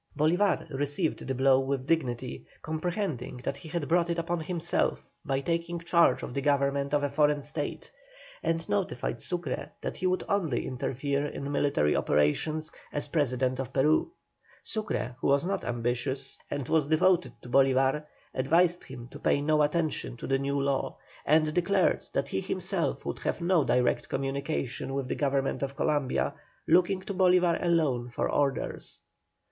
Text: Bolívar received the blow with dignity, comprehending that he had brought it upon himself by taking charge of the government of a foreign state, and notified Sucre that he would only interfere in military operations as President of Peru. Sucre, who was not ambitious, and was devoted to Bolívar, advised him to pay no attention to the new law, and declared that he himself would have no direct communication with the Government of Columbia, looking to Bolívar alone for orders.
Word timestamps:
Bolívar 0.17 0.67
received 0.71 1.27
the 1.27 1.35
blow 1.35 1.59
with 1.59 1.85
dignity, 1.85 2.47
comprehending 2.63 3.37
that 3.43 3.57
he 3.57 3.69
had 3.69 3.87
brought 3.87 4.09
it 4.09 4.17
upon 4.17 4.39
himself 4.39 5.07
by 5.23 5.41
taking 5.41 5.77
charge 5.77 6.23
of 6.23 6.33
the 6.33 6.41
government 6.41 6.91
of 6.95 7.03
a 7.03 7.09
foreign 7.11 7.43
state, 7.43 7.91
and 8.41 8.67
notified 8.67 9.21
Sucre 9.21 9.69
that 9.79 9.97
he 9.97 10.07
would 10.07 10.23
only 10.27 10.65
interfere 10.65 11.27
in 11.27 11.51
military 11.51 11.95
operations 11.95 12.71
as 12.91 13.09
President 13.09 13.59
of 13.59 13.71
Peru. 13.71 14.11
Sucre, 14.63 15.15
who 15.21 15.27
was 15.27 15.45
not 15.45 15.63
ambitious, 15.63 16.39
and 16.49 16.67
was 16.67 16.87
devoted 16.87 17.33
to 17.43 17.47
Bolívar, 17.49 18.03
advised 18.33 18.83
him 18.85 19.07
to 19.09 19.19
pay 19.19 19.39
no 19.39 19.61
attention 19.61 20.17
to 20.17 20.25
the 20.25 20.39
new 20.39 20.59
law, 20.59 20.97
and 21.27 21.53
declared 21.53 22.03
that 22.11 22.29
he 22.29 22.41
himself 22.41 23.05
would 23.05 23.19
have 23.19 23.39
no 23.39 23.63
direct 23.63 24.09
communication 24.09 24.95
with 24.95 25.07
the 25.07 25.13
Government 25.15 25.61
of 25.61 25.75
Columbia, 25.75 26.33
looking 26.67 27.01
to 27.03 27.13
Bolívar 27.13 27.63
alone 27.63 28.09
for 28.09 28.27
orders. 28.27 28.99